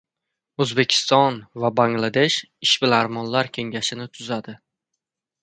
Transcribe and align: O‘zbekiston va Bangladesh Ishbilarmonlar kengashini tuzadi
O‘zbekiston 0.63 1.37
va 1.63 1.71
Bangladesh 1.81 2.39
Ishbilarmonlar 2.69 3.53
kengashini 3.59 4.09
tuzadi 4.19 4.59